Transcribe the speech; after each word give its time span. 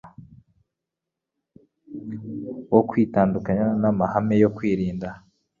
wo 2.73 2.81
kwitandukanya 2.89 3.65
n’amahame 3.81 4.35
yo 4.43 4.49
kwirinda 4.55 5.09